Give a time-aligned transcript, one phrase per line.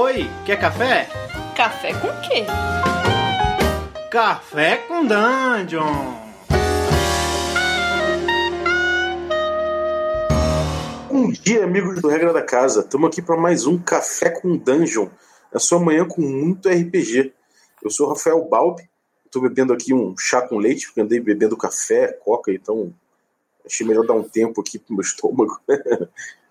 [0.00, 1.08] Oi, quer café?
[1.56, 2.44] Café com quê?
[4.08, 6.14] Café com Dungeon!
[11.10, 12.82] Bom dia, amigos do Regra da Casa.
[12.82, 15.08] Estamos aqui para mais um Café com Dungeon,
[15.52, 17.32] a sua manhã com muito RPG.
[17.82, 18.88] Eu sou o Rafael Balbi,
[19.26, 22.94] estou bebendo aqui um chá com leite, porque andei bebendo café, coca, então
[23.66, 25.60] achei melhor dar um tempo aqui pro meu estômago.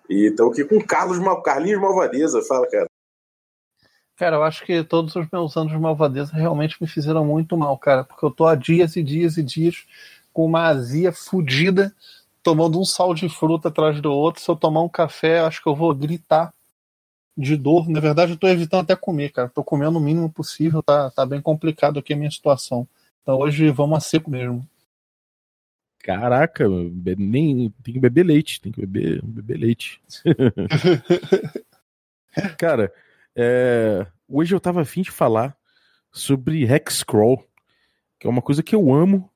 [0.06, 2.42] e estou aqui com o Carlos Mal, Carlinhos Malvadeza.
[2.42, 2.87] Fala, cara.
[4.18, 7.78] Cara, eu acho que todos os meus anos de malvadeza realmente me fizeram muito mal,
[7.78, 9.86] cara, porque eu tô há dias e dias e dias
[10.32, 11.94] com uma azia fodida,
[12.42, 14.42] tomando um sal de fruta atrás do outro.
[14.42, 16.52] Se eu tomar um café, acho que eu vou gritar
[17.36, 17.88] de dor.
[17.88, 19.48] Na verdade, eu tô evitando até comer, cara.
[19.48, 22.88] Tô comendo o mínimo possível, tá, tá bem complicado aqui a minha situação.
[23.22, 24.68] Então hoje vamos a seco mesmo.
[26.00, 26.64] Caraca,
[27.16, 30.00] nem tem que beber leite, tem que beber, beber leite.
[32.58, 32.92] cara,
[33.40, 35.56] é, hoje eu tava afim de falar
[36.10, 37.40] sobre Hexcrawl,
[38.18, 39.30] que é uma coisa que eu amo,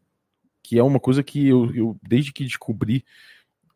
[0.60, 3.04] que é uma coisa que eu, eu desde que descobri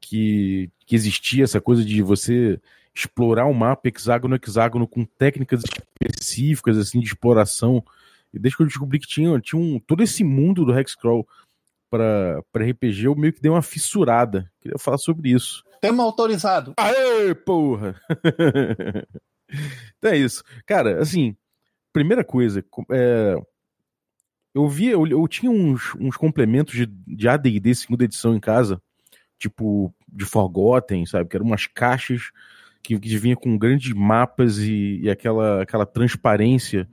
[0.00, 2.60] que, que existia essa coisa de você
[2.92, 7.84] explorar o um mapa hexágono hexágono com técnicas específicas assim de exploração.
[8.34, 11.24] E desde que eu descobri que tinha, tinha um, todo esse mundo do Hexcrawl
[11.88, 14.50] para RPG, eu meio que dei uma fissurada.
[14.60, 15.62] Queria falar sobre isso.
[15.80, 16.74] Tema autorizado.
[16.76, 17.94] Aê, porra!
[19.98, 20.42] então é isso.
[20.66, 21.36] Cara, assim,
[21.92, 23.36] primeira coisa, é,
[24.54, 28.80] eu vi, eu, eu tinha uns, uns complementos de, de AD&D segunda edição em casa,
[29.38, 31.28] tipo de Forgotten, sabe?
[31.28, 32.30] Que eram umas caixas
[32.82, 36.88] que, que vinha com grandes mapas e, e aquela, aquela transparência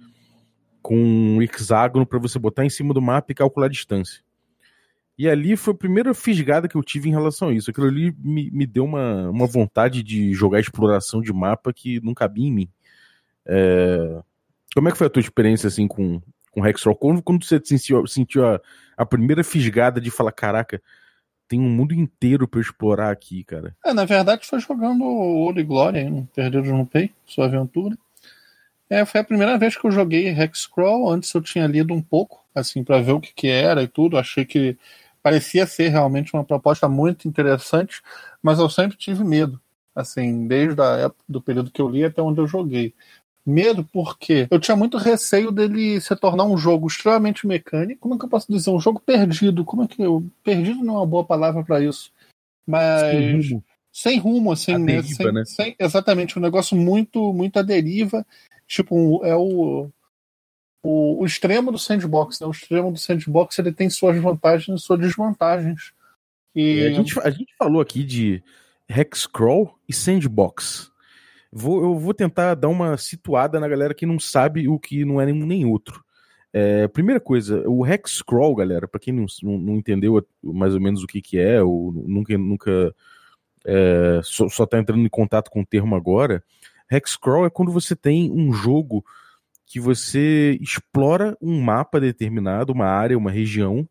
[0.81, 4.21] com um hexágono para você botar em cima do mapa e calcular a distância.
[5.17, 7.69] E ali foi a primeira fisgada que eu tive em relação a isso.
[7.69, 12.14] Aquilo ali me, me deu uma, uma vontade de jogar exploração de mapa que não
[12.14, 12.70] cabia em mim.
[13.45, 14.22] É...
[14.73, 16.20] Como é que foi a tua experiência assim com,
[16.52, 16.95] com Hexroll?
[16.95, 18.59] Quando, quando você sentiu, sentiu a,
[18.97, 20.82] a primeira fisgada de falar, caraca,
[21.48, 23.76] tem um mundo inteiro para explorar aqui, cara.
[23.86, 26.27] É, na verdade foi jogando Ouro e Glória, hein?
[26.33, 27.95] Perdidos no Pay, sua aventura.
[28.89, 31.11] É, foi a primeira vez que eu joguei Hexcrawl.
[31.11, 34.17] Antes eu tinha lido um pouco, assim, para ver o que, que era e tudo.
[34.17, 34.77] Achei que
[35.23, 38.02] parecia ser realmente uma proposta muito interessante,
[38.42, 39.60] mas eu sempre tive medo,
[39.95, 42.94] assim, desde a época do período que eu li até onde eu joguei.
[43.45, 48.02] Medo porque eu tinha muito receio dele se tornar um jogo extremamente mecânico.
[48.02, 48.70] Como é que eu posso dizer?
[48.70, 49.66] Um jogo perdido.
[49.66, 50.23] Como é que eu.
[50.42, 52.10] Perdido não é uma boa palavra para isso.
[52.66, 53.02] Mas.
[53.02, 55.02] Sem rumo, sem rumo assim, né?
[55.02, 55.44] Deriva, sem, né?
[55.45, 58.26] Sem, exatamente, um negócio muito, muito à deriva.
[58.66, 59.90] Tipo, é o
[60.83, 62.45] o, o, extremo do sandbox, né?
[62.45, 65.94] O extremo do sandbox ele tem suas vantagens e suas desvantagens.
[66.54, 66.86] E...
[66.86, 68.44] A, gente, a gente falou aqui de
[68.88, 70.92] Hexcrawl e sandbox.
[71.52, 75.22] Vou, eu vou tentar dar uma situada na galera que não sabe o que não
[75.22, 76.04] é nenhum nem outro.
[76.52, 81.08] É, primeira coisa, o Hexcrawl, galera, para quem não, não, entendeu mais ou menos o
[81.08, 82.95] que, que é, ou nunca, nunca
[83.66, 86.43] é, só, só tá entrando em contato com o termo agora,
[86.92, 89.04] Hexcrawl é quando você tem um jogo
[89.65, 93.87] que você explora um mapa determinado, uma área, uma região,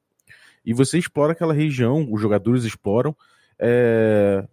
[0.64, 3.16] e você explora aquela região, os jogadores exploram,
[3.58, 4.46] é,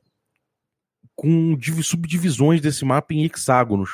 [1.16, 3.90] com subdivisões desse mapa em hexágonos.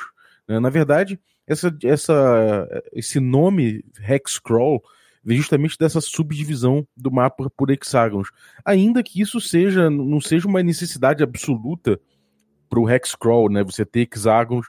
[0.46, 0.60] Né?
[0.60, 4.82] Na verdade, essa, essa, esse nome Hexcrawl
[5.24, 8.30] vem justamente dessa subdivisão do mapa por hexágonos.
[8.64, 12.00] Ainda que isso seja não seja uma necessidade absoluta
[12.68, 13.64] para o Hexcrawl, né?
[13.64, 14.68] Você ter hexágonos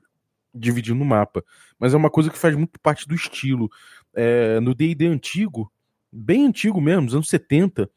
[0.58, 1.44] dividindo o mapa.
[1.80, 3.70] Mas é uma coisa que faz muito parte do estilo.
[4.14, 5.72] É, no D&D antigo,
[6.12, 7.90] bem antigo mesmo, nos anos 70,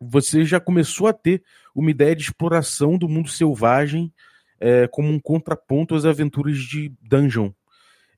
[0.00, 1.42] você já começou a ter
[1.74, 4.12] uma ideia de exploração do mundo selvagem
[4.58, 7.50] é, como um contraponto às aventuras de dungeon.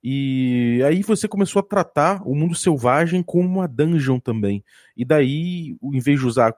[0.05, 4.65] E aí você começou a tratar o mundo selvagem como uma dungeon também.
[4.97, 6.57] E daí, em vez de usar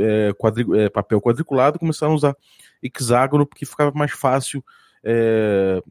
[0.00, 2.36] é, quadri, é, papel quadriculado, começaram a usar
[2.82, 4.64] hexágono, porque ficava mais fácil
[5.04, 5.82] é,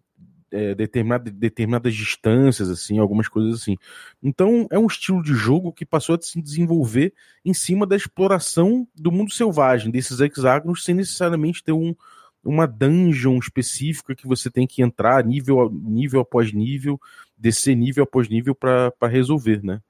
[0.51, 3.75] é, determinada, determinadas distâncias, assim, algumas coisas assim.
[4.21, 7.13] Então é um estilo de jogo que passou a se desenvolver
[7.43, 11.95] em cima da exploração do mundo selvagem, desses hexágonos, sem necessariamente ter um,
[12.43, 16.99] uma dungeon específica que você tem que entrar nível, nível após nível,
[17.37, 19.81] descer nível após nível para resolver, né?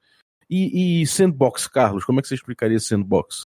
[0.48, 3.44] E, e, sandbox, Carlos, como é que você explicaria sandbox?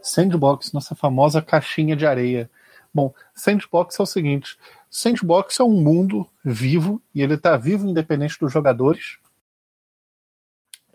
[0.00, 2.48] Sandbox, nossa famosa caixinha de areia.
[2.94, 4.56] Bom, sandbox é o seguinte:
[4.90, 9.18] Sandbox é um mundo vivo e ele está vivo independente dos jogadores.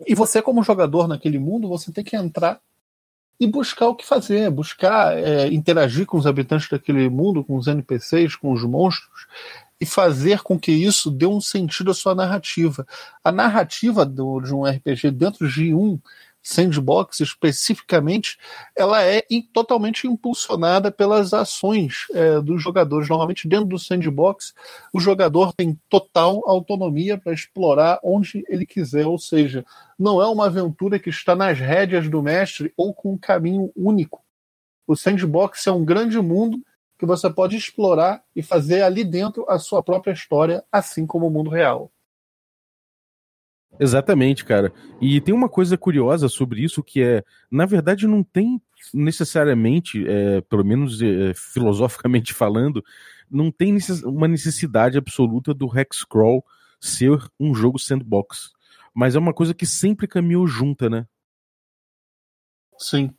[0.06, 2.60] E você, como jogador naquele mundo, você tem que entrar
[3.38, 7.66] e buscar o que fazer, buscar é, interagir com os habitantes daquele mundo, com os
[7.66, 9.26] NPCs, com os monstros,
[9.80, 12.86] e fazer com que isso dê um sentido à sua narrativa.
[13.22, 15.98] A narrativa do, de um RPG dentro de um
[16.44, 18.38] sandbox especificamente,
[18.76, 23.08] ela é totalmente impulsionada pelas ações é, dos jogadores.
[23.08, 24.52] Normalmente, dentro do sandbox,
[24.92, 29.64] o jogador tem total autonomia para explorar onde ele quiser, ou seja,
[29.98, 34.22] não é uma aventura que está nas rédeas do mestre ou com um caminho único.
[34.86, 36.58] O sandbox é um grande mundo
[36.98, 41.30] que você pode explorar e fazer ali dentro a sua própria história, assim como o
[41.30, 41.90] mundo real.
[43.78, 44.72] Exatamente, cara.
[45.00, 48.60] E tem uma coisa curiosa sobre isso que é, na verdade, não tem
[48.92, 52.84] necessariamente, é, pelo menos é, filosoficamente falando,
[53.30, 56.44] não tem uma necessidade absoluta do Hexcrawl
[56.80, 58.52] ser um jogo sandbox.
[58.94, 61.06] Mas é uma coisa que sempre caminhou junta, né?
[62.78, 63.12] Sim.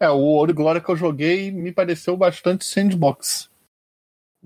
[0.00, 3.48] É, o Ouro e Glória que eu joguei me pareceu bastante sandbox.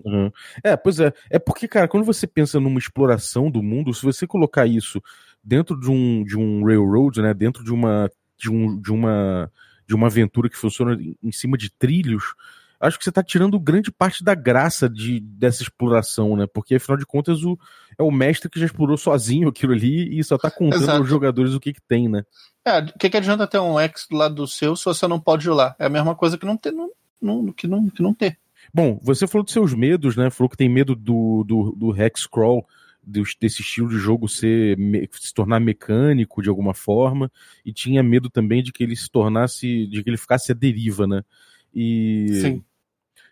[0.04, 0.30] Uhum.
[0.62, 1.12] É, pois é.
[1.30, 5.02] É porque, cara, quando você pensa numa exploração do mundo, se você colocar isso
[5.42, 9.50] dentro de um, de um railroad, né, dentro de uma, de, um, de, uma,
[9.86, 12.34] de uma aventura que funciona em cima de trilhos,
[12.80, 16.46] acho que você está tirando grande parte da graça de, dessa exploração, né?
[16.46, 17.58] Porque afinal de contas o,
[17.98, 20.98] é o mestre que já explorou sozinho aquilo ali e só está contando Exato.
[20.98, 22.22] aos jogadores o que, que tem, né?
[22.64, 25.18] É, o que, que adianta ter um X do lado do seu se você não
[25.18, 25.74] pode ir lá?
[25.78, 26.90] É a mesma coisa que não ter, não,
[27.20, 28.38] não, que não, que não ter.
[28.72, 30.30] Bom, você falou dos seus medos, né?
[30.30, 32.66] Falou que tem medo do, do, do Hex Crawl
[33.08, 34.76] desse estilo de jogo ser
[35.12, 37.30] se tornar mecânico de alguma forma
[37.64, 41.06] e tinha medo também de que ele se tornasse de que ele ficasse a deriva,
[41.06, 41.22] né?
[41.74, 42.64] E Sim.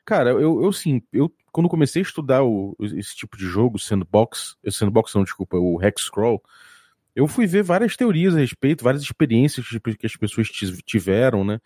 [0.05, 4.57] Cara, eu, eu sim, eu quando comecei a estudar o, esse tipo de jogo, sandbox,
[4.71, 6.41] sandbox não, desculpa, o hex scroll,
[7.15, 9.67] eu fui ver várias teorias a respeito, várias experiências
[9.99, 10.49] que as pessoas
[10.85, 11.59] tiveram, né?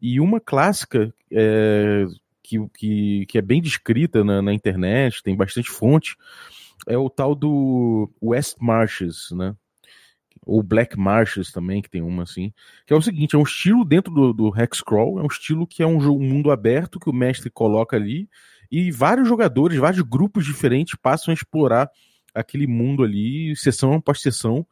[0.00, 2.04] E uma clássica é,
[2.42, 6.14] que, que, que é bem descrita na, na internet, tem bastante fonte,
[6.86, 9.54] é o tal do West Marches, né?
[10.46, 12.52] Ou Black Marches também, que tem uma assim.
[12.86, 15.82] Que é o seguinte: é um estilo dentro do, do Hexcrawl, é um estilo que
[15.82, 18.28] é um, jogo, um mundo aberto que o mestre coloca ali,
[18.70, 21.90] e vários jogadores, vários grupos diferentes passam a explorar
[22.34, 24.66] aquele mundo ali, sessão após sessão.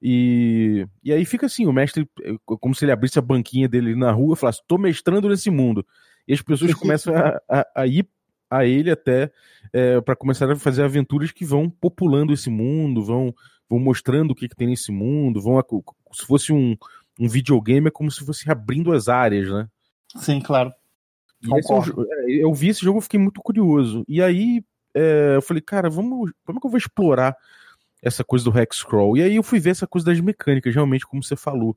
[0.00, 3.96] E, e aí fica assim, o mestre, é, como se ele abrisse a banquinha dele
[3.96, 5.84] na rua e falasse, tô mestrando nesse mundo.
[6.26, 8.08] E as pessoas começam a, a, a ir
[8.50, 9.30] a ele até
[9.72, 13.34] é, para começar a fazer aventuras que vão populando esse mundo, vão,
[13.68, 15.62] vão mostrando o que, que tem nesse mundo, vão
[16.12, 16.76] se fosse um,
[17.18, 19.68] um videogame é como se fosse abrindo as áreas, né?
[20.16, 20.72] Sim, claro.
[21.44, 24.04] É, eu vi esse jogo, fiquei muito curioso.
[24.08, 24.64] E aí
[24.94, 27.36] é, eu falei, cara, vamos, como é que eu vou explorar
[28.02, 29.16] essa coisa do Hexcrawl?
[29.16, 31.76] E aí eu fui ver essa coisa das mecânicas, realmente, como você falou.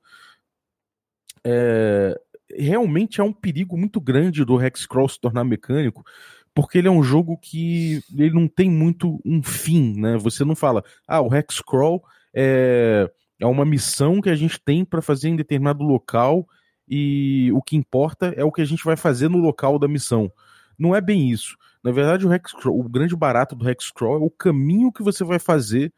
[1.44, 2.20] É,
[2.56, 6.04] realmente é um perigo muito grande do Hexcrawl se tornar mecânico,
[6.54, 10.18] porque ele é um jogo que ele não tem muito um fim, né?
[10.18, 12.04] Você não fala, ah, o Hexcrawl
[12.34, 13.10] é,
[13.40, 16.48] é uma missão que a gente tem para fazer em determinado local
[16.88, 20.32] e o que importa é o que a gente vai fazer no local da missão.
[20.78, 21.56] Não é bem isso.
[21.84, 25.40] Na verdade, o, Hexcrawl, o grande barato do Hexcrawl é o caminho que você vai
[25.40, 25.94] fazer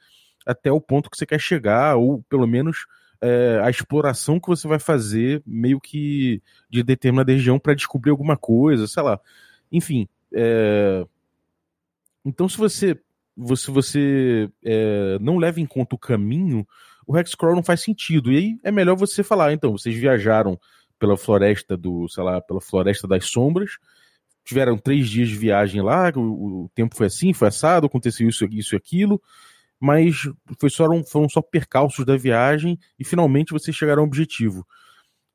[0.46, 2.86] até o ponto que você quer chegar, ou pelo menos
[3.22, 8.38] é, a exploração que você vai fazer meio que de determinada região para descobrir alguma
[8.38, 9.20] coisa, sei lá.
[9.72, 11.06] Enfim, é...
[12.26, 13.00] Então, se você,
[13.56, 16.66] se você é, não leva em conta o caminho,
[17.06, 18.32] o Hexcrawl não faz sentido.
[18.32, 20.60] E aí é melhor você falar, então, vocês viajaram
[20.98, 23.72] pela floresta do, sei lá, pela floresta das sombras,
[24.46, 28.46] tiveram três dias de viagem lá, o, o tempo foi assim, foi assado, aconteceu isso,
[28.46, 29.22] isso e aquilo,
[29.80, 34.66] mas foi só, foram só percalços da viagem e finalmente vocês chegaram ao objetivo.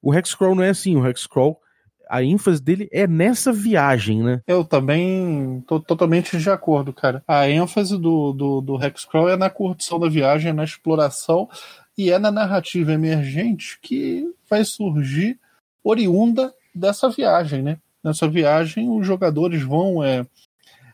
[0.01, 1.61] O Hexcrawl não é assim, o Hexcrawl
[2.09, 4.41] a ênfase dele é nessa viagem, né?
[4.47, 7.23] Eu também tô totalmente de acordo, cara.
[7.27, 11.49] A ênfase do, do, do Hexcrawl é na curtição da viagem, na exploração
[11.97, 15.39] e é na narrativa emergente que vai surgir
[15.83, 17.79] oriunda dessa viagem, né?
[18.03, 20.25] Nessa viagem, os jogadores vão é,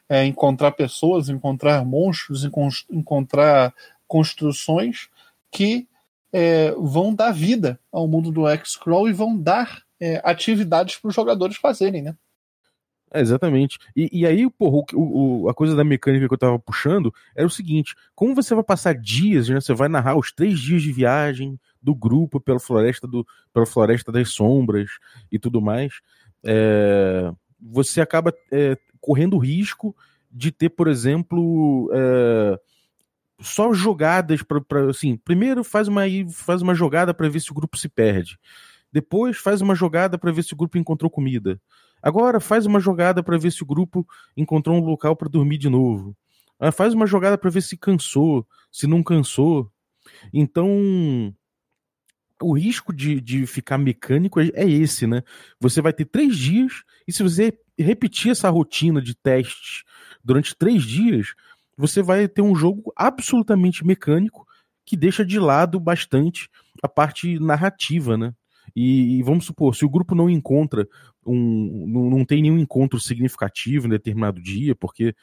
[0.09, 2.45] é encontrar pessoas, encontrar monstros,
[2.91, 3.73] encontrar
[4.09, 5.09] construções
[5.51, 5.87] que
[6.33, 11.15] é, vão dar vida ao mundo do X-Crawl e vão dar é, atividades para os
[11.15, 12.17] jogadores fazerem, né?
[13.15, 13.79] É, exatamente.
[13.95, 17.47] E, e aí, porra, o, o, a coisa da mecânica que eu tava puxando era
[17.47, 19.61] o seguinte: como você vai passar dias, né?
[19.61, 24.11] Você vai narrar os três dias de viagem do grupo pela floresta do, pela floresta
[24.11, 24.91] das sombras
[25.31, 26.01] e tudo mais.
[26.45, 29.95] É, você acaba é, correndo risco
[30.29, 32.59] de ter, por exemplo, é,
[33.41, 35.17] só jogadas para assim.
[35.17, 38.39] Primeiro faz uma faz uma jogada para ver se o grupo se perde.
[38.95, 41.61] Depois faz uma jogada para ver se o grupo encontrou comida.
[42.01, 45.69] Agora faz uma jogada para ver se o grupo encontrou um local para dormir de
[45.69, 46.17] novo.
[46.61, 49.69] Ah, faz uma jogada para ver se cansou, se não cansou.
[50.33, 51.35] Então,
[52.41, 55.25] o risco de, de ficar mecânico é, é esse, né?
[55.59, 59.83] Você vai ter três dias, e se você repetir essa rotina de testes
[60.23, 61.35] durante três dias,
[61.77, 64.47] você vai ter um jogo absolutamente mecânico
[64.87, 66.49] que deixa de lado bastante
[66.81, 68.33] a parte narrativa, né?
[68.75, 70.87] E, e, vamos supor, se o grupo não encontra
[71.27, 71.87] um.
[71.87, 75.15] não, não tem nenhum encontro significativo em determinado dia, porque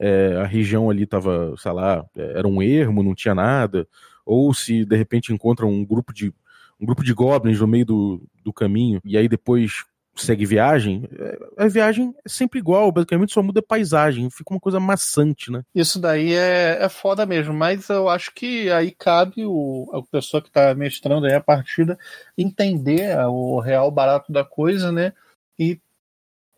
[0.00, 3.86] é, a região ali estava, sei lá, era um ermo, não tinha nada,
[4.24, 6.32] ou se de repente encontra um grupo de
[6.80, 9.84] um grupo de goblins no meio do, do caminho, e aí depois
[10.16, 14.60] segue viagem, é, a viagem é sempre igual, basicamente só muda a paisagem, fica uma
[14.60, 15.62] coisa maçante, né?
[15.74, 20.42] Isso daí é, é foda mesmo, mas eu acho que aí cabe o, a pessoa
[20.42, 21.98] que tá mestrando aí a partida
[22.38, 25.12] entender o real barato da coisa, né?
[25.58, 25.78] E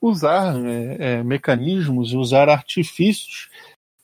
[0.00, 3.48] usar é, é, mecanismos, usar artifícios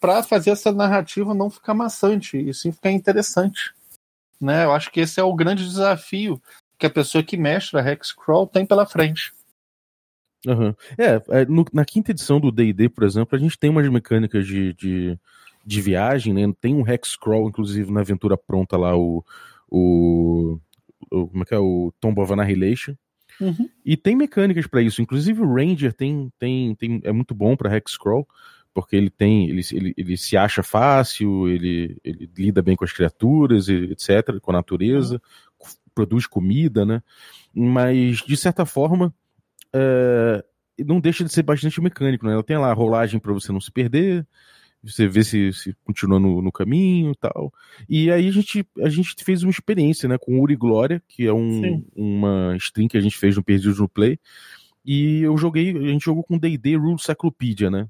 [0.00, 3.73] para fazer essa narrativa não ficar maçante e sim ficar interessante.
[4.40, 4.64] Né?
[4.64, 6.42] Eu acho que esse é o grande desafio
[6.76, 9.32] que a pessoa que mestra Hexcrawl tem pela frente.
[10.46, 10.75] Uhum.
[10.99, 14.75] É, no, na quinta edição do D&D, por exemplo, a gente tem umas mecânicas de,
[14.75, 15.18] de,
[15.64, 16.52] de viagem, né?
[16.61, 19.25] Tem um Hexcrawl, inclusive, na aventura pronta lá, o,
[19.70, 20.58] o,
[21.11, 21.58] o como é que é?
[21.58, 22.94] O Tomb of Annihilation.
[23.40, 23.68] Uhum.
[23.84, 25.00] E tem mecânicas para isso.
[25.00, 28.26] Inclusive o Ranger tem, tem, tem é muito bom para Hexcrawl,
[28.75, 32.92] porque ele tem ele, ele, ele se acha fácil, ele, ele lida bem com as
[32.92, 35.20] criaturas, etc., com a natureza,
[35.61, 35.68] uhum.
[35.94, 37.02] produz comida, né?
[37.54, 39.14] Mas, de certa forma,
[39.75, 40.45] é,
[40.85, 42.33] não deixa de ser bastante mecânico, né?
[42.33, 44.26] Ela tem lá a rolagem para você não se perder,
[44.83, 47.52] você vê se, se continua no, no caminho e tal.
[47.88, 51.33] E aí a gente, a gente fez uma experiência, né, com Uri Glória, que é
[51.33, 54.19] um, uma stream que a gente fez no Perdidos no Play.
[54.85, 57.87] E eu joguei, a gente jogou com D&D Rule Cyclopedia, né?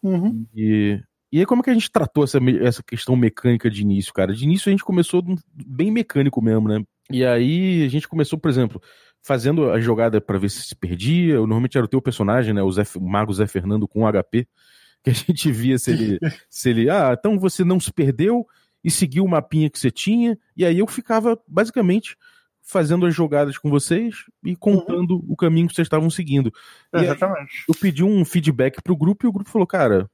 [0.00, 0.46] Uhum.
[0.54, 1.00] E,
[1.32, 4.32] e aí como é que a gente tratou essa, essa questão mecânica de início, cara?
[4.32, 6.84] De início a gente começou bem mecânico mesmo, né?
[7.10, 8.80] E aí a gente começou, por exemplo,
[9.22, 11.34] fazendo a jogada para ver se se perdia.
[11.34, 12.62] Eu, normalmente era o teu personagem, né?
[12.62, 14.46] O, Zé, o Mago Zé Fernando com HP,
[15.02, 16.90] que a gente via se ele, se ele.
[16.90, 18.46] Ah, então você não se perdeu
[18.82, 20.38] e seguiu o mapinha que você tinha.
[20.56, 22.16] E aí eu ficava, basicamente,
[22.62, 25.26] fazendo as jogadas com vocês e contando uhum.
[25.28, 26.52] o caminho que vocês estavam seguindo.
[26.92, 27.64] Exatamente.
[27.68, 30.10] eu pedi um feedback pro grupo e o grupo falou, cara,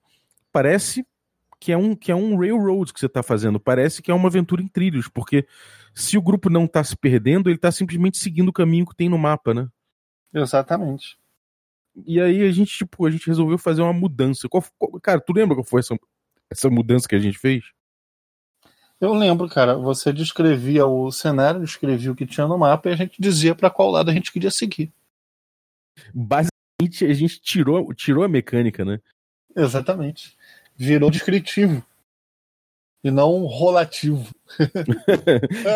[0.53, 1.05] parece
[1.59, 3.59] que é um, que é um railroad que você está fazendo.
[3.59, 5.47] Parece que é uma aventura em trilhos, porque
[5.95, 9.09] se o grupo não está se perdendo, ele está simplesmente seguindo o caminho que tem
[9.09, 9.69] no mapa, né?
[10.33, 11.17] Exatamente.
[12.07, 14.49] E aí a gente, tipo, a gente resolveu fazer uma mudança.
[14.49, 15.97] Qual, qual, cara, tu lembra qual foi essa,
[16.51, 17.65] essa mudança que a gente fez?
[19.01, 19.77] Eu lembro, cara.
[19.77, 23.71] Você descrevia o cenário, descrevia o que tinha no mapa e a gente dizia para
[23.71, 24.93] qual lado a gente queria seguir.
[26.13, 29.01] Basicamente, a gente tirou, tirou a mecânica, né?
[29.55, 30.37] Exatamente
[30.77, 31.85] virou descritivo
[33.05, 34.27] e não rolativo.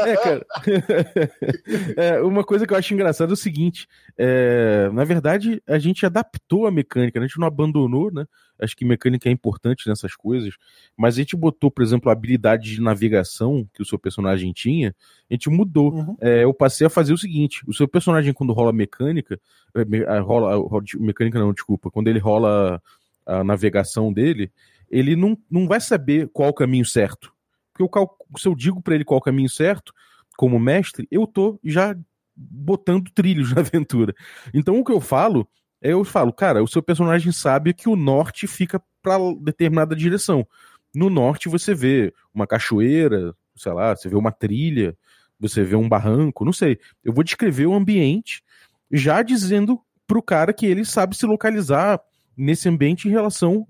[0.06, 0.46] é, cara.
[1.96, 6.06] é, uma coisa que eu acho engraçada é o seguinte: é, na verdade, a gente
[6.06, 7.26] adaptou a mecânica, né?
[7.26, 8.24] a gente não abandonou, né?
[8.58, 10.54] Acho que mecânica é importante nessas coisas,
[10.96, 14.94] mas a gente botou, por exemplo, a habilidade de navegação que o seu personagem tinha,
[15.30, 15.92] a gente mudou.
[15.92, 16.16] Uhum.
[16.20, 19.38] É, eu passei a fazer o seguinte: o seu personagem, quando rola mecânica,
[19.76, 20.56] é, rola,
[20.98, 22.82] mecânica não, desculpa, quando ele rola
[23.26, 24.50] a navegação dele,
[24.90, 27.32] ele não, não vai saber qual o caminho certo.
[27.72, 29.92] Porque eu, se eu digo para ele qual o caminho certo,
[30.36, 31.96] como mestre, eu tô já
[32.34, 34.14] botando trilhos na aventura.
[34.54, 35.48] Então o que eu falo
[35.80, 40.46] é eu falo, cara, o seu personagem sabe que o norte fica para determinada direção.
[40.94, 44.96] No norte você vê uma cachoeira, sei lá, você vê uma trilha,
[45.38, 46.78] você vê um barranco, não sei.
[47.04, 48.42] Eu vou descrever o ambiente
[48.90, 52.00] já dizendo pro cara que ele sabe se localizar
[52.36, 53.66] nesse ambiente em relação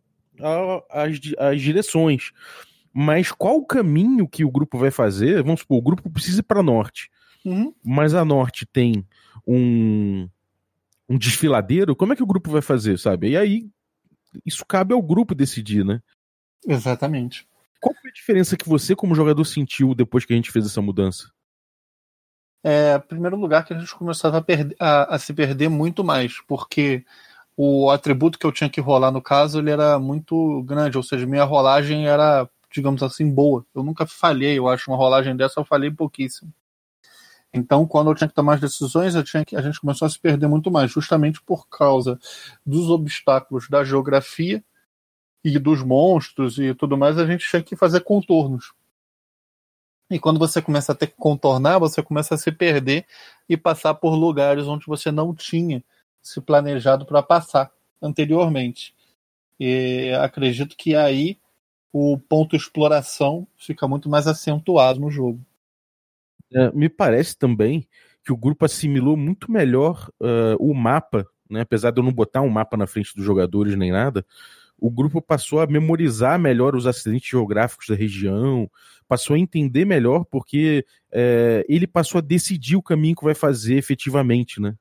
[0.91, 2.33] as, as direções.
[2.93, 5.43] Mas qual o caminho que o grupo vai fazer?
[5.43, 7.11] Vamos supor, o grupo precisa ir para norte.
[7.45, 7.73] Uhum.
[7.85, 9.07] Mas a norte tem
[9.47, 10.29] um,
[11.09, 11.95] um desfiladeiro.
[11.95, 13.31] Como é que o grupo vai fazer, sabe?
[13.31, 13.69] E aí,
[14.45, 16.01] isso cabe ao grupo decidir, né?
[16.67, 17.47] Exatamente.
[17.81, 20.83] Qual foi a diferença que você, como jogador, sentiu depois que a gente fez essa
[20.83, 21.31] mudança?
[22.63, 26.41] É, primeiro lugar que a gente começava a, perder, a, a se perder muito mais,
[26.41, 27.05] porque
[27.61, 31.27] o atributo que eu tinha que rolar no caso ele era muito grande, ou seja,
[31.27, 33.67] minha rolagem era, digamos assim, boa.
[33.75, 36.55] Eu nunca falhei, eu acho, uma rolagem dessa eu falhei pouquíssimo.
[37.53, 40.09] Então, quando eu tinha que tomar as decisões, eu tinha que, a gente começou a
[40.09, 42.17] se perder muito mais, justamente por causa
[42.65, 44.63] dos obstáculos da geografia
[45.43, 48.73] e dos monstros e tudo mais, a gente tinha que fazer contornos.
[50.09, 53.05] E quando você começa a ter que contornar, você começa a se perder
[53.49, 55.83] e passar por lugares onde você não tinha
[56.29, 57.71] se planejado para passar
[58.01, 58.95] anteriormente.
[59.59, 61.39] E acredito que aí
[61.93, 65.41] o ponto exploração fica muito mais acentuado no jogo.
[66.53, 67.87] É, me parece também
[68.25, 71.63] que o grupo assimilou muito melhor uh, o mapa, né?
[71.63, 74.25] apesar de eu não botar um mapa na frente dos jogadores nem nada,
[74.79, 78.71] o grupo passou a memorizar melhor os acidentes geográficos da região,
[79.09, 83.77] passou a entender melhor porque é, ele passou a decidir o caminho que vai fazer
[83.77, 84.77] efetivamente, né?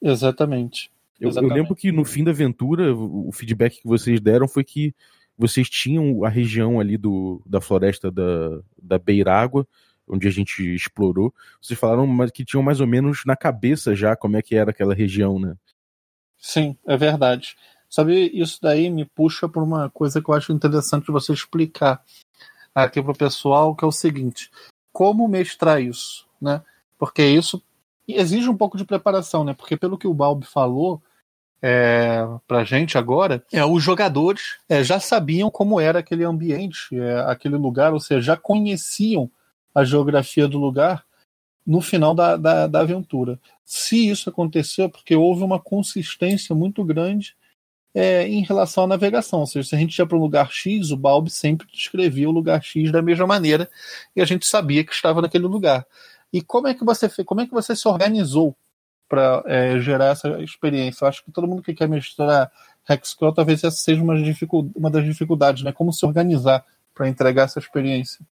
[0.00, 0.90] Exatamente.
[1.20, 4.94] Eu, eu, lembro que no fim da aventura, o feedback que vocês deram foi que
[5.36, 9.66] vocês tinham a região ali do, da floresta da, da Beirágua,
[10.06, 11.34] onde a gente explorou.
[11.60, 14.94] Vocês falaram que tinham mais ou menos na cabeça já como é que era aquela
[14.94, 15.54] região, né?
[16.38, 17.56] Sim, é verdade.
[17.90, 22.02] Sabe, isso daí me puxa por uma coisa que eu acho interessante você explicar
[22.74, 24.50] aqui para o pessoal, que é o seguinte:
[24.92, 26.62] como mestrar isso, né?
[26.98, 27.62] Porque isso
[28.08, 29.52] exige um pouco de preparação, né?
[29.52, 31.02] Porque pelo que o Balbi falou
[31.60, 37.20] é, para gente agora, é, os jogadores é, já sabiam como era aquele ambiente, é,
[37.26, 39.30] aquele lugar, ou seja, já conheciam
[39.74, 41.04] a geografia do lugar
[41.66, 43.38] no final da, da, da aventura.
[43.64, 47.36] Se isso aconteceu, é porque houve uma consistência muito grande
[47.94, 49.40] é, em relação à navegação.
[49.40, 52.32] Ou seja, se a gente ia para um lugar X, o Balbi sempre descrevia o
[52.32, 53.68] lugar X da mesma maneira
[54.16, 55.84] e a gente sabia que estava naquele lugar.
[56.32, 58.56] E como é que você como é que você se organizou
[59.08, 61.04] para é, gerar essa experiência?
[61.04, 62.50] Eu acho que todo mundo que quer misturar
[62.88, 64.14] Hexcrawl talvez essa seja uma,
[64.74, 65.72] uma das dificuldades, né?
[65.72, 68.24] Como se organizar para entregar essa experiência.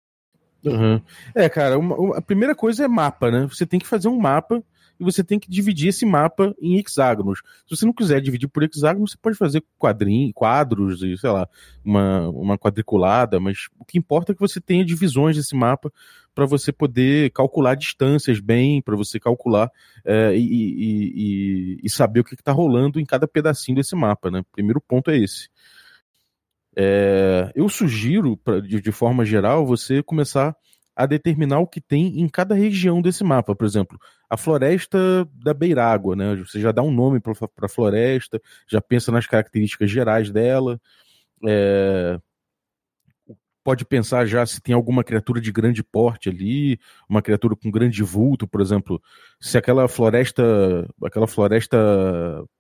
[0.63, 0.99] Uhum.
[1.33, 3.47] É, cara, uma, uma, a primeira coisa é mapa, né?
[3.47, 4.63] Você tem que fazer um mapa
[4.99, 7.41] e você tem que dividir esse mapa em hexágonos.
[7.67, 11.47] Se você não quiser dividir por hexágonos, você pode fazer quadrinhos, quadros e, sei lá,
[11.83, 15.91] uma, uma quadriculada, mas o que importa é que você tenha divisões desse mapa
[16.35, 19.71] para você poder calcular distâncias bem, para você calcular
[20.03, 24.43] é, e, e, e, saber o que está rolando em cada pedacinho desse mapa, né?
[24.51, 25.49] Primeiro ponto é esse.
[26.75, 30.53] É, eu sugiro, pra, de, de forma geral, você começar
[30.93, 33.55] a determinar o que tem em cada região desse mapa.
[33.55, 33.97] Por exemplo,
[34.29, 34.97] a floresta
[35.33, 36.35] da Beirágua, né?
[36.35, 40.79] Você já dá um nome para a floresta, já pensa nas características gerais dela.
[41.45, 42.19] É...
[43.65, 48.01] Pode pensar já se tem alguma criatura de grande porte ali, uma criatura com grande
[48.03, 49.01] vulto, por exemplo.
[49.41, 51.77] Se aquela floresta, aquela floresta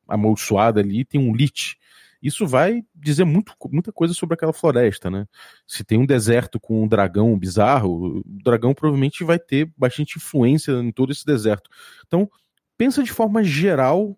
[0.07, 1.77] amaldiçoada ali tem um lich
[2.25, 5.27] isso vai dizer muito, muita coisa sobre aquela floresta, né?
[5.67, 10.71] Se tem um deserto com um dragão bizarro, o dragão provavelmente vai ter bastante influência
[10.71, 11.69] em todo esse deserto.
[12.07, 12.27] Então,
[12.75, 14.17] pensa de forma geral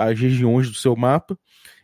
[0.00, 1.38] as regiões do seu mapa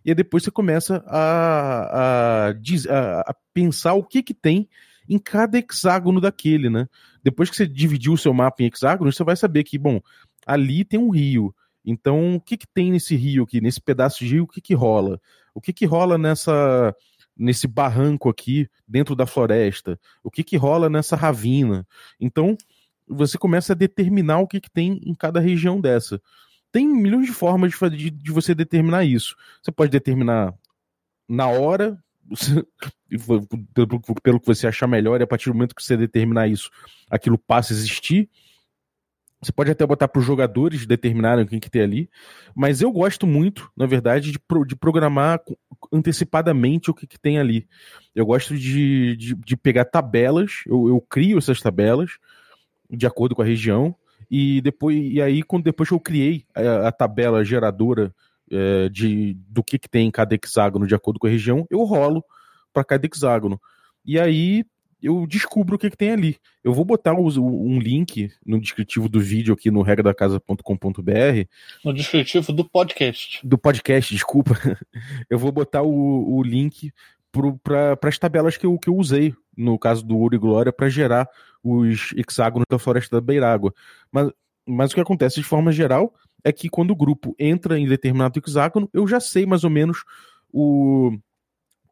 [0.04, 4.68] e aí depois você começa a, a, a, pensar o que que tem
[5.08, 6.88] em cada hexágono daquele, né?
[7.22, 10.00] Depois que você dividiu o seu mapa em hexágonos, você vai saber que, bom,
[10.46, 11.54] ali tem um rio.
[11.84, 14.74] Então, o que que tem nesse rio aqui, nesse pedaço de rio, o que que
[14.74, 15.20] rola?
[15.54, 16.94] O que que rola nessa
[17.36, 19.98] nesse barranco aqui dentro da floresta?
[20.22, 21.86] O que que rola nessa ravina?
[22.20, 22.56] Então,
[23.08, 26.20] você começa a determinar o que que tem em cada região dessa.
[26.72, 29.36] Tem milhões de formas de, de, você determinar isso.
[29.62, 30.54] Você pode determinar
[31.28, 32.02] na hora,
[34.22, 36.70] pelo, que você achar melhor, e a partir do momento que você determinar isso,
[37.10, 38.28] aquilo passa a existir.
[39.42, 42.08] Você pode até botar para os jogadores determinarem o que, que tem ali,
[42.54, 45.42] mas eu gosto muito, na verdade, de, pro, de programar
[45.92, 47.68] antecipadamente o que, que tem ali.
[48.14, 52.18] Eu gosto de, de, de pegar tabelas, eu, eu, crio essas tabelas
[52.88, 53.96] de acordo com a região,
[54.34, 58.14] e depois e aí quando depois que eu criei a, a tabela geradora
[58.50, 61.84] é, de, do que, que tem em cada hexágono de acordo com a região, eu
[61.84, 62.24] rolo
[62.72, 63.60] para cada hexágono.
[64.02, 64.64] E aí
[65.02, 66.38] eu descubro o que, que tem ali.
[66.64, 71.48] Eu vou botar um link no descritivo do vídeo aqui no regradacasa.com.br.
[71.84, 73.46] No descritivo do podcast.
[73.46, 74.54] Do podcast, desculpa.
[75.28, 76.90] Eu vou botar o, o link
[77.62, 80.88] para as tabelas que eu, que eu usei, no caso do Ouro e Glória, para
[80.88, 81.28] gerar
[81.62, 83.72] os hexágonos da Floresta da Beirágua.
[84.10, 84.30] Mas,
[84.66, 88.38] mas o que acontece de forma geral é que quando o grupo entra em determinado
[88.38, 90.04] hexágono, eu já sei mais ou menos
[90.52, 91.16] o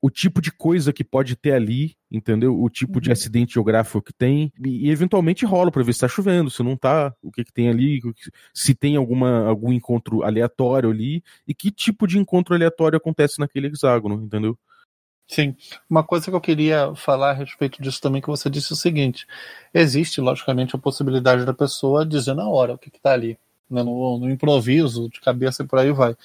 [0.03, 2.59] o tipo de coisa que pode ter ali, entendeu?
[2.59, 3.01] O tipo uhum.
[3.01, 4.51] de acidente geográfico que tem.
[4.65, 7.53] E, e eventualmente rola para ver se tá chovendo, se não tá, o que, que
[7.53, 8.01] tem ali,
[8.55, 13.67] se tem alguma, algum encontro aleatório ali, e que tipo de encontro aleatório acontece naquele
[13.67, 14.59] hexágono, entendeu?
[15.31, 15.55] Sim.
[15.89, 19.29] Uma coisa que eu queria falar a respeito disso também, que você disse o seguinte:
[19.73, 23.39] existe, logicamente, a possibilidade da pessoa dizer na hora o que está ali,
[23.71, 23.81] né?
[23.85, 26.17] no, no improviso, de cabeça e por aí vai.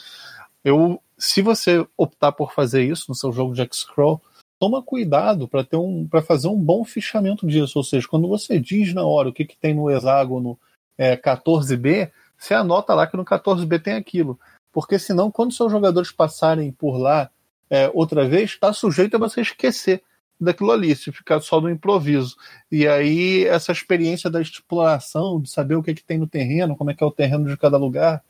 [0.64, 4.20] Eu se você optar por fazer isso no seu jogo de X-Scroll,
[4.60, 7.78] toma cuidado para ter um para fazer um bom fichamento disso.
[7.78, 10.58] Ou seja, quando você diz na hora o que, que tem no hexágono
[10.98, 14.40] é, 14B, você anota lá que no 14B tem aquilo.
[14.74, 17.30] Porque senão, quando seus jogadores passarem por lá
[17.70, 20.04] é, outra vez, está sujeito a você esquecer.
[20.40, 22.36] daquilo ali, se ficar só no improviso.
[22.70, 26.76] E aí, essa experiência da exploração, de saber o que, é que tem no terreno,
[26.76, 28.22] como é que é o terreno de cada lugar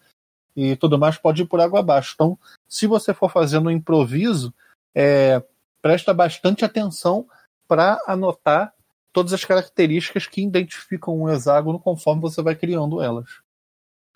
[0.55, 2.11] e tudo mais, pode ir por água abaixo.
[2.13, 4.53] Então, se você for fazendo um improviso,
[4.93, 5.43] é,
[5.81, 7.27] presta bastante atenção
[7.67, 8.73] para anotar
[9.11, 13.25] todas as características que identificam um hexágono conforme você vai criando elas.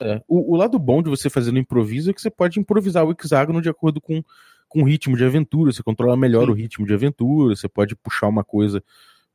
[0.01, 3.05] É, o, o, lado bom de você fazer no improviso é que você pode improvisar
[3.05, 4.23] o hexágono de acordo com
[4.69, 6.51] com ritmo de aventura, você controla melhor Sim.
[6.51, 8.81] o ritmo de aventura, você pode puxar uma coisa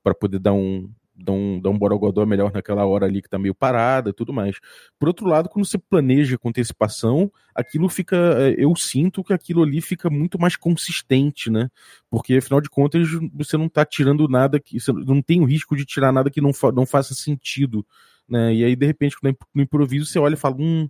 [0.02, 3.38] para poder dar um, dar um, dar um borogodó melhor naquela hora ali que tá
[3.38, 4.56] meio parada e tudo mais.
[4.98, 8.16] Por outro lado, quando você planeja com antecipação, aquilo fica.
[8.16, 11.68] É, eu sinto que aquilo ali fica muito mais consistente, né?
[12.10, 14.80] Porque afinal de contas, você não tá tirando nada que.
[14.80, 17.86] Você não tem o risco de tirar nada que não, fa, não faça sentido.
[18.28, 18.54] Né?
[18.54, 19.16] E aí, de repente,
[19.54, 20.56] no improviso, você olha e fala.
[20.58, 20.88] Hum,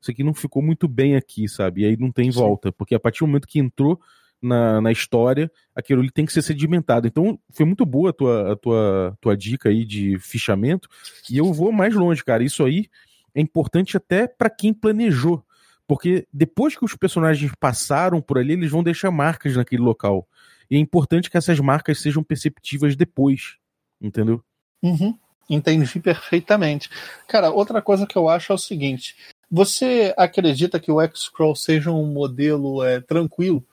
[0.00, 1.82] isso aqui não ficou muito bem aqui, sabe?
[1.82, 4.00] E aí não tem volta, porque a partir do momento que entrou
[4.40, 7.06] na, na história, aquilo ali tem que ser sedimentado.
[7.06, 10.88] Então, foi muito boa a tua, a tua, tua dica aí de fichamento,
[11.30, 12.44] e eu vou mais longe, cara.
[12.44, 12.88] Isso aí
[13.34, 15.44] é importante até para quem planejou,
[15.86, 20.26] porque depois que os personagens passaram por ali, eles vão deixar marcas naquele local.
[20.70, 23.56] E é importante que essas marcas sejam perceptivas depois,
[24.00, 24.42] entendeu?
[24.82, 25.16] Uhum.
[25.48, 26.90] Entendi perfeitamente.
[27.28, 29.16] Cara, outra coisa que eu acho é o seguinte:
[29.50, 33.64] você acredita que o X-Crawl seja um modelo é, tranquilo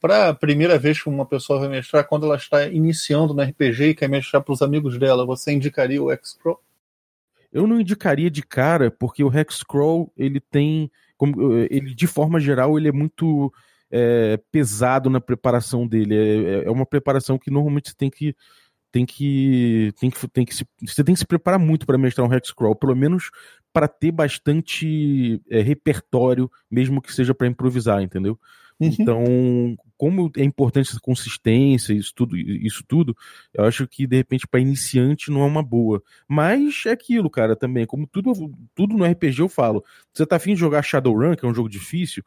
[0.00, 3.84] para a primeira vez que uma pessoa vai mestrar, quando ela está iniciando no RPG
[3.84, 6.60] e quer mestrar para os amigos dela, você indicaria o X-Crawl?
[7.52, 10.90] Eu não indicaria de cara, porque o Hexcrawl, ele tem,
[11.70, 13.52] ele de forma geral, ele é muito
[13.90, 16.16] é, pesado na preparação dele.
[16.16, 18.34] É, é uma preparação que normalmente você tem que
[18.92, 22.28] tem que tem que tem que se, você tem que se preparar muito para mestrar
[22.28, 23.30] um Hexcrawl, pelo menos
[23.72, 28.38] para ter bastante é, repertório, mesmo que seja para improvisar, entendeu?
[28.78, 28.88] Uhum.
[28.98, 29.24] Então,
[29.96, 33.16] como é importante essa consistência, isso tudo, isso tudo,
[33.54, 36.02] eu acho que de repente para iniciante não é uma boa.
[36.28, 38.32] Mas é aquilo, cara, também, como tudo,
[38.74, 41.68] tudo no RPG eu falo, você tá afim de jogar Shadowrun, que é um jogo
[41.68, 42.22] difícil,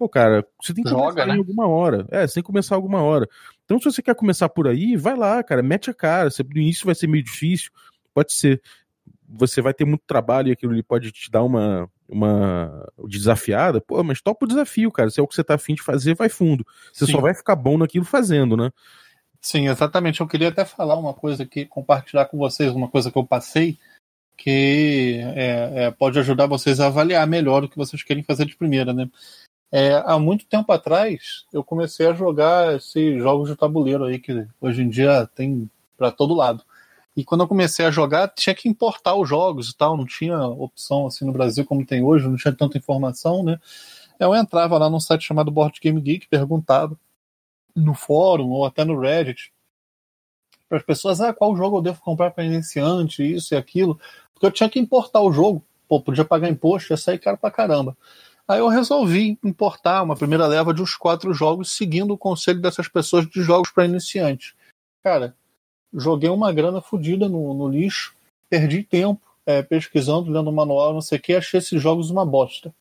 [0.00, 1.34] pô, cara, você tem que Joga, começar né?
[1.34, 2.06] em alguma hora.
[2.10, 3.28] É, você tem que começar alguma hora.
[3.66, 6.30] Então, se você quer começar por aí, vai lá, cara, mete a cara.
[6.38, 7.70] No início vai ser meio difícil,
[8.14, 8.62] pode ser
[9.32, 14.02] você vai ter muito trabalho e aquilo ali pode te dar uma, uma desafiada, pô,
[14.02, 15.10] mas topa o desafio, cara.
[15.10, 16.66] Se é o que você tá afim de fazer, vai fundo.
[16.92, 17.12] Você Sim.
[17.12, 18.72] só vai ficar bom naquilo fazendo, né?
[19.40, 20.20] Sim, exatamente.
[20.20, 23.78] Eu queria até falar uma coisa aqui, compartilhar com vocês uma coisa que eu passei,
[24.36, 28.56] que é, é, pode ajudar vocês a avaliar melhor o que vocês querem fazer de
[28.56, 29.08] primeira, né?
[29.72, 34.46] É, há muito tempo atrás, eu comecei a jogar esses jogos de tabuleiro aí, que
[34.60, 36.64] hoje em dia tem para todo lado.
[37.16, 40.38] E quando eu comecei a jogar, tinha que importar os jogos e tal, não tinha
[40.46, 43.58] opção assim no Brasil como tem hoje, não tinha tanta informação, né?
[44.18, 46.98] Eu entrava lá num site chamado Board Game Geek, perguntava
[47.74, 49.52] no fórum ou até no Reddit
[50.68, 53.98] para as pessoas, ah, qual jogo eu devo comprar para iniciante, isso e aquilo,
[54.32, 57.50] porque eu tinha que importar o jogo, pô, podia pagar imposto, ia sair caro pra
[57.50, 57.96] caramba.
[58.50, 62.88] Aí eu resolvi importar uma primeira leva de uns quatro jogos, seguindo o conselho dessas
[62.88, 64.54] pessoas de jogos para iniciantes.
[65.04, 65.36] Cara,
[65.94, 68.12] joguei uma grana fodida no, no, lixo,
[68.48, 72.26] perdi tempo é, pesquisando, lendo o manual, não sei o que, achei esses jogos uma
[72.26, 72.74] bosta,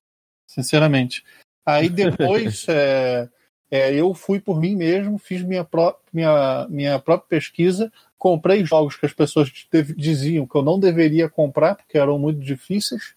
[0.48, 1.24] sinceramente.
[1.64, 3.30] Aí depois é,
[3.70, 8.96] é, eu fui por mim mesmo, fiz minha, pró minha, minha própria pesquisa, comprei jogos
[8.96, 9.52] que as pessoas
[9.96, 13.14] diziam que eu não deveria comprar porque eram muito difíceis,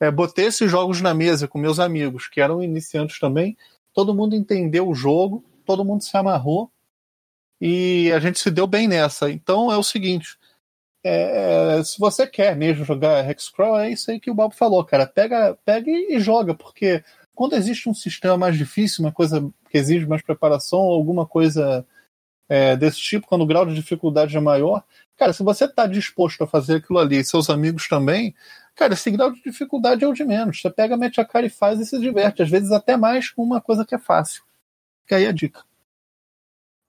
[0.00, 3.56] é, botei esses jogos na mesa com meus amigos que eram iniciantes também,
[3.92, 6.70] todo mundo entendeu o jogo, todo mundo se amarrou
[7.60, 9.30] e a gente se deu bem nessa.
[9.30, 10.38] Então é o seguinte:
[11.04, 15.06] é, se você quer mesmo jogar Hexcrawl, é isso aí que o Bob falou, cara.
[15.06, 17.02] Pega, pega e joga, porque
[17.34, 21.86] quando existe um sistema mais difícil, uma coisa que exige mais preparação, alguma coisa
[22.48, 24.82] é, desse tipo, quando o grau de dificuldade é maior,
[25.16, 28.34] cara, se você está disposto a fazer aquilo ali seus amigos também,
[28.78, 30.60] cara, grau de dificuldade é o de menos.
[30.60, 32.42] Você pega, mete a cara e faz e se diverte.
[32.42, 34.44] Às vezes até mais com uma coisa que é fácil.
[35.02, 35.64] Fica aí a dica.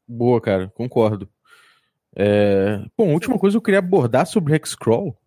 [0.08, 1.28] Boa, cara, concordo.
[2.15, 2.84] É...
[2.95, 5.17] Bom, última coisa que eu queria abordar sobre Hexcrawl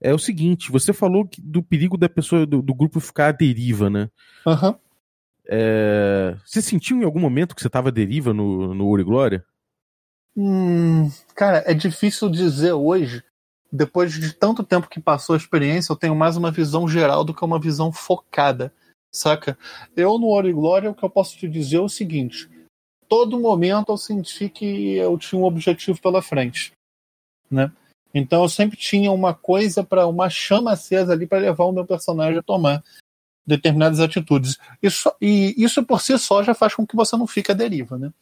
[0.00, 3.88] é o seguinte: você falou do perigo da pessoa, do, do grupo ficar à deriva,
[3.88, 4.10] né?
[4.46, 4.70] Aham.
[4.70, 4.78] Uhum.
[5.50, 6.36] É...
[6.44, 9.44] Você sentiu em algum momento que você estava à deriva no, no Ouro e Glória?
[10.36, 13.24] Hum, cara, é difícil dizer hoje.
[13.70, 17.34] Depois de tanto tempo que passou a experiência, eu tenho mais uma visão geral do
[17.34, 18.72] que uma visão focada,
[19.12, 19.58] saca?
[19.96, 22.48] Eu no Ouro e Glória, o que eu posso te dizer é o seguinte:
[23.08, 26.72] todo momento eu senti que eu tinha um objetivo pela frente,
[27.50, 27.70] né?
[28.14, 31.84] Então eu sempre tinha uma coisa para uma chama acesa ali para levar o meu
[31.84, 32.82] personagem a tomar
[33.46, 34.58] determinadas atitudes.
[34.82, 37.98] Isso, e isso por si só já faz com que você não fique à deriva,
[37.98, 38.12] né?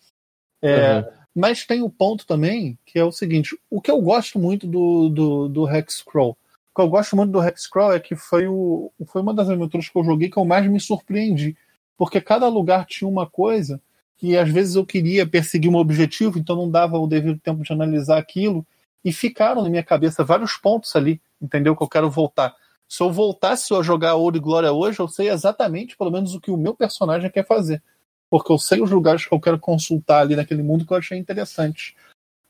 [0.63, 1.05] É, uhum.
[1.37, 4.67] Mas tem o um ponto também, que é o seguinte: o que eu gosto muito
[4.67, 8.91] do, do, do Hexcrawl, o que eu gosto muito do Hexcrawl é que foi, o,
[9.07, 11.55] foi uma das aventuras que eu joguei que eu mais me surpreendi.
[11.95, 13.79] Porque cada lugar tinha uma coisa
[14.17, 17.71] que às vezes eu queria perseguir um objetivo, então não dava o devido tempo de
[17.71, 18.67] analisar aquilo.
[19.05, 21.77] E ficaram na minha cabeça vários pontos ali, entendeu?
[21.77, 22.55] Que eu quero voltar.
[22.89, 26.41] Se eu voltasse a jogar Ouro e Glória hoje, eu sei exatamente, pelo menos, o
[26.41, 27.83] que o meu personagem quer fazer.
[28.31, 31.19] Porque eu sei os lugares que eu quero consultar ali naquele mundo que eu achei
[31.19, 31.97] interessante.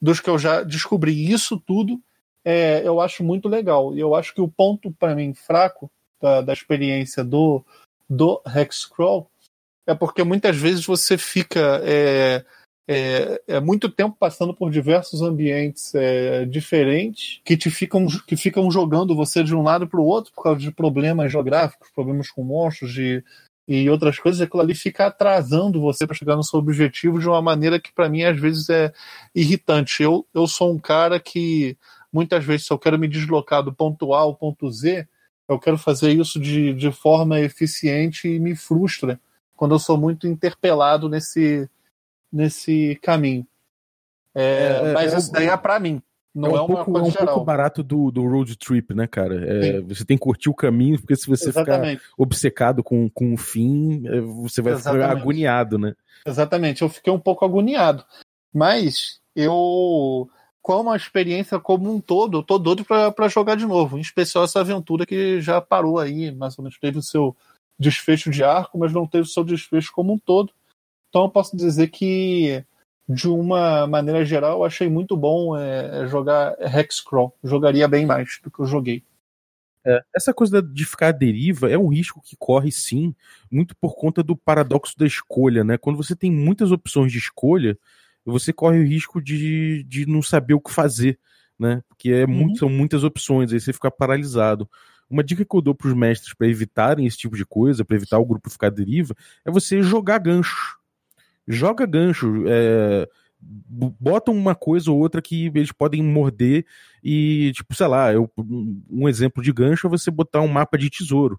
[0.00, 2.00] Dos que eu já descobri isso tudo,
[2.44, 3.94] é, eu acho muito legal.
[3.94, 7.64] E eu acho que o ponto, para mim, fraco da, da experiência do,
[8.08, 9.30] do Hexcrawl
[9.86, 12.44] é porque muitas vezes você fica é,
[12.88, 18.70] é, é, muito tempo passando por diversos ambientes é, diferentes que te ficam, que ficam
[18.70, 22.42] jogando você de um lado para o outro por causa de problemas geográficos, problemas com
[22.42, 23.24] monstros de,
[23.66, 24.40] e outras coisas.
[24.40, 28.08] Aquilo ali fica atrasando você para chegar no seu objetivo de uma maneira que para
[28.08, 28.92] mim às vezes é
[29.34, 30.02] irritante.
[30.02, 31.76] Eu, eu sou um cara que
[32.12, 35.06] muitas vezes se eu quero me deslocar do ponto A ao ponto Z,
[35.48, 39.20] eu quero fazer isso de, de forma eficiente e me frustra
[39.54, 41.68] quando eu sou muito interpelado nesse
[42.32, 43.46] nesse caminho.
[44.34, 46.02] É, é, é mas é, isso daí é para mim.
[46.36, 49.42] Não é, um, é pouco, é um pouco barato do, do road trip, né, cara?
[49.42, 52.02] É, você tem que curtir o caminho, porque se você Exatamente.
[52.02, 55.02] ficar obcecado com, com o fim, é, você vai Exatamente.
[55.02, 55.94] ficar agoniado, né?
[56.26, 58.04] Exatamente, eu fiquei um pouco agoniado.
[58.52, 60.28] Mas eu,
[60.60, 63.96] como a experiência como um todo, eu tô doido para jogar de novo.
[63.96, 67.34] Em especial essa aventura que já parou aí, mais ou menos teve o seu
[67.78, 70.52] desfecho de arco, mas não teve o seu desfecho como um todo.
[71.08, 72.62] Então eu posso dizer que,
[73.08, 77.34] de uma maneira geral, eu achei muito bom é, é jogar Hexcrawl.
[77.42, 79.04] Jogaria bem mais do que eu joguei.
[79.84, 83.14] É, essa coisa de ficar à deriva é um risco que corre sim,
[83.48, 85.78] muito por conta do paradoxo da escolha, né?
[85.78, 87.78] Quando você tem muitas opções de escolha,
[88.24, 91.20] você corre o risco de, de não saber o que fazer,
[91.56, 91.82] né?
[91.88, 92.56] Porque é muito, uhum.
[92.56, 94.68] são muitas opções, aí você fica paralisado.
[95.08, 97.94] Uma dica que eu dou para os mestres para evitarem esse tipo de coisa, para
[97.94, 99.14] evitar o grupo ficar à deriva,
[99.44, 100.80] é você jogar gancho
[101.46, 103.08] joga gancho, é,
[103.40, 106.66] bota uma coisa ou outra que eles podem morder
[107.02, 108.30] e, tipo, sei lá, eu,
[108.90, 111.38] um exemplo de gancho é você botar um mapa de tesouro.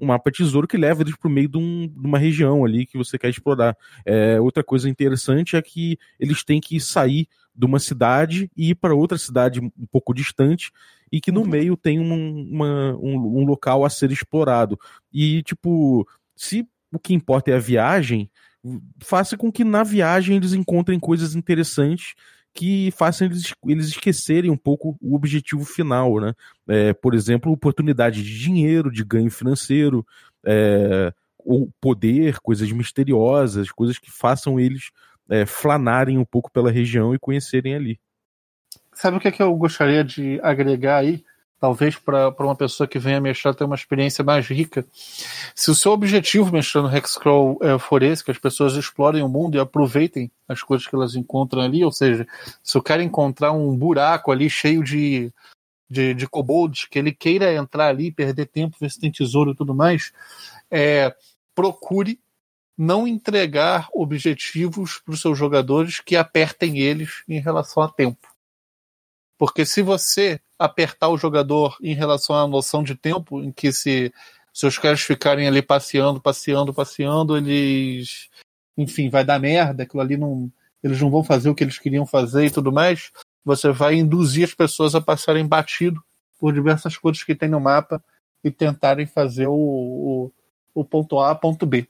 [0.00, 2.64] Um mapa de tesouro que leva eles para o meio de, um, de, uma região
[2.64, 3.76] ali que você quer explorar.
[4.04, 8.74] É, outra coisa interessante é que eles têm que sair de uma cidade e ir
[8.74, 10.72] para outra cidade um pouco distante
[11.10, 11.48] e que no uhum.
[11.48, 14.78] meio tem um, uma, um, um local a ser explorado.
[15.12, 18.30] E, tipo, se o que importa é a viagem,
[19.02, 22.14] faça com que na viagem eles encontrem coisas interessantes
[22.54, 26.34] que façam eles, eles esquecerem um pouco o objetivo final, né?
[26.68, 30.06] É, por exemplo, oportunidade de dinheiro, de ganho financeiro,
[30.44, 34.90] é, ou poder, coisas misteriosas, coisas que façam eles
[35.28, 37.98] é, flanarem um pouco pela região e conhecerem ali.
[38.94, 41.24] Sabe o que, é que eu gostaria de agregar aí?
[41.62, 44.84] Talvez para uma pessoa que venha mestrar ter uma experiência mais rica.
[45.54, 49.56] Se o seu objetivo mestrando Hexcrawl é, for esse, que as pessoas explorem o mundo
[49.56, 52.26] e aproveitem as coisas que elas encontram ali, ou seja,
[52.64, 55.32] se eu quero encontrar um buraco ali cheio de,
[55.88, 59.54] de, de kobolds, que ele queira entrar ali, perder tempo, ver se tem tesouro e
[59.54, 60.10] tudo mais,
[60.68, 61.14] é,
[61.54, 62.18] procure
[62.76, 68.31] não entregar objetivos para os seus jogadores que apertem eles em relação a tempo.
[69.42, 74.14] Porque se você apertar o jogador em relação à noção de tempo, em que se,
[74.54, 78.30] se os caras ficarem ali passeando, passeando, passeando, eles.
[78.78, 80.48] Enfim, vai dar merda, aquilo ali não.
[80.80, 83.10] Eles não vão fazer o que eles queriam fazer e tudo mais.
[83.44, 86.00] Você vai induzir as pessoas a passarem batido
[86.38, 88.00] por diversas coisas que tem no mapa
[88.44, 90.32] e tentarem fazer o, o,
[90.72, 91.88] o ponto A, ponto B.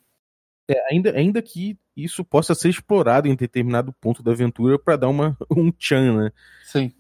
[0.70, 5.10] É, ainda, ainda que isso possa ser explorado em determinado ponto da aventura para dar
[5.10, 6.32] uma, um tchan, né?
[6.64, 6.90] Sim.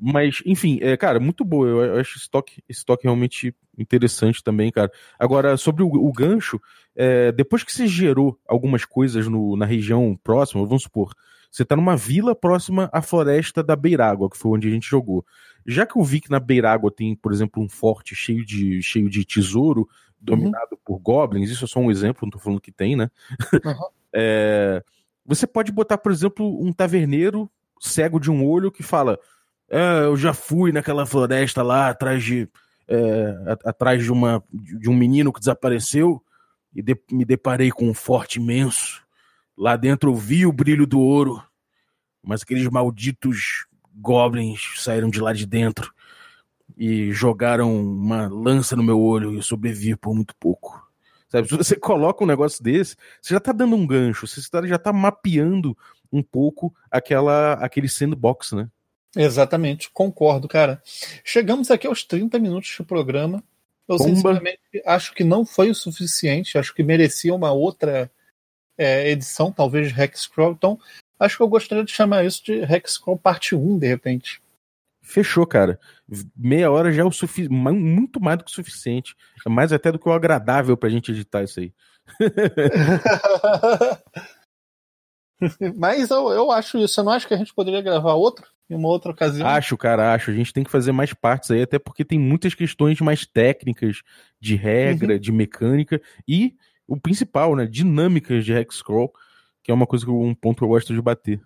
[0.00, 1.68] Mas, enfim, é, cara, muito boa.
[1.68, 4.90] Eu, eu acho esse toque, esse toque realmente interessante também, cara.
[5.18, 6.58] Agora, sobre o, o gancho,
[6.96, 11.12] é, depois que você gerou algumas coisas no, na região próxima, vamos supor,
[11.50, 15.24] você tá numa vila próxima à floresta da Beirágua, que foi onde a gente jogou.
[15.66, 19.10] Já que eu vi que na Beirágua tem, por exemplo, um forte cheio de, cheio
[19.10, 19.86] de tesouro,
[20.18, 20.78] dominado uhum.
[20.84, 23.10] por goblins, isso é só um exemplo, não tô falando que tem, né?
[23.64, 23.74] Uhum.
[24.14, 24.82] é,
[25.26, 29.18] você pode botar, por exemplo, um taverneiro cego de um olho que fala
[29.70, 32.48] é, eu já fui naquela floresta lá atrás de
[32.88, 36.20] é, atrás de uma de um menino que desapareceu
[36.74, 39.02] e de, me deparei com um forte imenso.
[39.56, 41.40] Lá dentro eu vi o brilho do ouro,
[42.22, 45.92] mas aqueles malditos goblins saíram de lá de dentro
[46.76, 50.84] e jogaram uma lança no meu olho e eu sobrevivi por muito pouco.
[51.28, 54.66] Sabe, se você coloca um negócio desse, você já tá dando um gancho, você tá,
[54.66, 55.76] já tá mapeando
[56.10, 58.68] um pouco aquela aquele sandbox, né?
[59.16, 60.80] Exatamente, concordo, cara.
[61.24, 63.42] Chegamos aqui aos 30 minutos de programa.
[63.88, 64.10] Eu Bomba.
[64.10, 68.08] sinceramente acho que não foi o suficiente, acho que merecia uma outra
[68.78, 70.52] é, edição, talvez de Hexcrawl.
[70.52, 70.78] Então,
[71.18, 74.40] acho que eu gostaria de chamar isso de Hexcrawl parte 1, de repente.
[75.02, 75.80] Fechou, cara.
[76.36, 79.16] Meia hora já é o sufi ma- muito mais do que o suficiente.
[79.44, 81.72] É mais até do que o agradável pra gente editar isso aí.
[85.76, 86.94] Mas eu, eu acho isso.
[86.94, 89.46] Você não acha que a gente poderia gravar outro em uma outra ocasião?
[89.46, 90.30] Acho, cara, acho.
[90.30, 94.02] A gente tem que fazer mais partes aí, até porque tem muitas questões mais técnicas,
[94.40, 96.54] de regra, de mecânica e
[96.86, 97.66] o principal, né?
[97.66, 99.12] Dinâmicas de Hexcrawl,
[99.62, 101.40] que é uma coisa que um ponto que eu gosto de bater.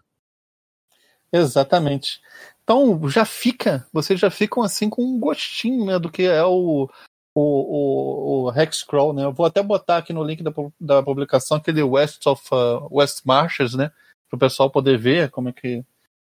[1.32, 2.20] Exatamente.
[2.62, 6.88] Então já fica, vocês já ficam assim com um gostinho né, do que é o,
[7.34, 9.24] o, o, o Hexcrawl, né?
[9.24, 13.22] Eu vou até botar aqui no link da, da publicação aquele West of uh, West
[13.24, 13.90] Marches, né?
[14.30, 15.84] Para o pessoal poder ver como é que.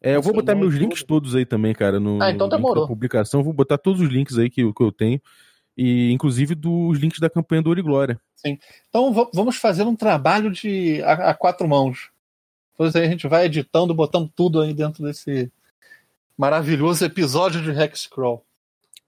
[0.04, 2.60] É, eu vou botar meus links todos aí também, cara, no, Ah, então no link
[2.62, 2.84] demorou.
[2.84, 3.40] da publicação.
[3.40, 5.20] Eu Vou botar todos os links aí que, eu- que eu tenho.
[5.76, 8.20] E inclusive dos links da campanha do Ouro e Glória.
[8.88, 12.10] Então va- vamos fazer um trabalho de a, a quatro mãos.
[12.72, 15.50] Depois aí a gente vai editando, botando tudo aí dentro desse
[16.36, 18.44] maravilhoso episódio de Hexcrawl.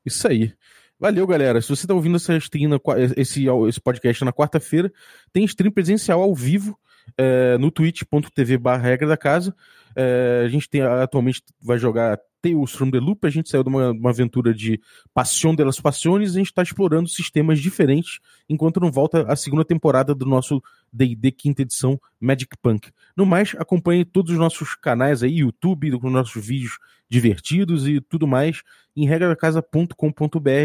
[0.05, 0.53] Isso aí.
[0.99, 1.61] Valeu, galera.
[1.61, 2.79] Se você tá ouvindo essa stream, na
[3.17, 4.91] esse, esse podcast na quarta-feira,
[5.33, 6.79] tem stream presencial ao vivo
[7.19, 9.55] é, no twitch.tv barra regra da casa.
[9.97, 13.27] É, a gente tem atualmente vai jogar Tales from the Loop.
[13.27, 14.79] A gente saiu de uma, uma aventura de
[15.15, 16.33] Passion de las Passiones.
[16.33, 21.33] A gente está explorando sistemas diferentes enquanto não volta a segunda temporada do nosso D&D
[21.33, 22.91] quinta edição Magic Punk.
[23.17, 26.79] No mais, acompanhe todos os nossos canais aí, YouTube, com nossos vídeos
[27.09, 28.63] divertidos e tudo mais
[28.95, 29.95] em regradacasa.com.br,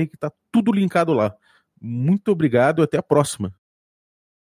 [0.10, 1.34] que tá tudo linkado lá.
[1.80, 3.54] Muito obrigado e até a próxima.